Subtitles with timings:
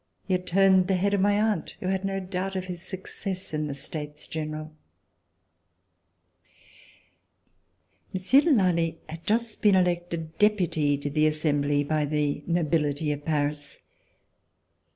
[0.27, 3.53] He had turned the head of my aunt who had no doubt of his success
[3.53, 4.71] in the States General.
[8.11, 13.23] Monsieur de Lally had just been elected Deputy to the Assembly by the nobility of
[13.25, 13.77] Paris.